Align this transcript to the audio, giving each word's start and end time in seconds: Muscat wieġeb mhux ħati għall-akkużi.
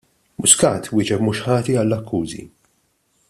Muscat 0.43 0.89
wieġeb 0.95 1.21
mhux 1.25 1.43
ħati 1.49 1.77
għall-akkużi. 1.81 2.43